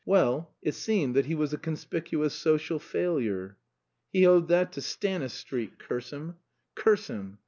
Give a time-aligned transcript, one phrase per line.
[0.03, 3.55] Well, it seemed that he was a conspicuous social failure.
[4.11, 6.37] He owed that to Stanistreet, curse him!
[6.73, 7.37] curse him!